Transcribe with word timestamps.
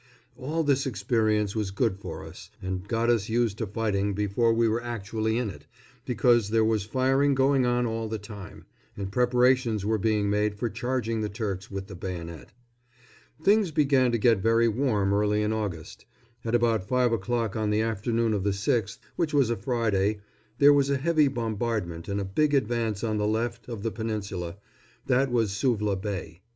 All 0.35 0.63
this 0.63 0.87
experience 0.87 1.55
was 1.55 1.69
good 1.69 1.99
for 1.99 2.25
us, 2.25 2.49
and 2.59 2.87
got 2.87 3.11
us 3.11 3.29
used 3.29 3.59
to 3.59 3.67
fighting 3.67 4.15
before 4.15 4.51
we 4.51 4.67
were 4.67 4.81
actually 4.81 5.37
in 5.37 5.51
it, 5.51 5.67
because 6.07 6.49
there 6.49 6.65
was 6.65 6.81
firing 6.81 7.35
going 7.35 7.67
on 7.67 7.85
all 7.85 8.09
the 8.09 8.17
time, 8.17 8.65
and 8.97 9.11
preparations 9.11 9.85
were 9.85 9.99
being 9.99 10.27
made 10.27 10.55
for 10.55 10.71
charging 10.71 11.21
the 11.21 11.29
Turks 11.29 11.69
with 11.69 11.85
the 11.85 11.93
bayonet. 11.93 12.51
Things 13.43 13.69
began 13.69 14.11
to 14.11 14.17
get 14.17 14.39
very 14.39 14.67
warm 14.67 15.13
early 15.13 15.43
in 15.43 15.53
August. 15.53 16.07
At 16.43 16.55
about 16.55 16.87
five 16.87 17.11
o'clock 17.13 17.55
on 17.55 17.69
the 17.69 17.81
afternoon 17.81 18.33
of 18.33 18.43
the 18.43 18.53
6th, 18.55 18.97
which 19.17 19.35
was 19.35 19.51
a 19.51 19.55
Friday, 19.55 20.17
there 20.57 20.73
was 20.73 20.89
a 20.89 20.97
heavy 20.97 21.27
bombardment 21.27 22.07
and 22.07 22.19
a 22.19 22.25
big 22.25 22.55
advance 22.55 23.03
on 23.03 23.17
the 23.19 23.27
left 23.27 23.69
of 23.69 23.83
the 23.83 23.91
Peninsula 23.91 24.57
that 25.05 25.29
was 25.31 25.51
Suvla 25.51 25.95
Bay. 25.95 26.41